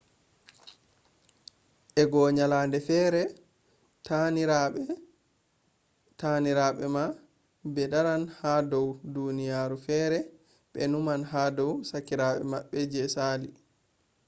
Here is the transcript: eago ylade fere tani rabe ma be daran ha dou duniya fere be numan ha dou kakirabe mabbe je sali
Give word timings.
eago 2.01 2.21
ylade 2.43 2.77
fere 2.87 3.21
tani 6.17 6.51
rabe 6.59 6.87
ma 6.95 7.03
be 7.73 7.83
daran 7.91 8.23
ha 8.39 8.53
dou 8.71 8.87
duniya 9.15 9.61
fere 9.85 10.19
be 10.71 10.81
numan 10.91 11.21
ha 11.31 11.41
dou 11.57 11.71
kakirabe 11.89 12.41
mabbe 12.51 12.79
je 12.91 13.03
sali 13.15 13.49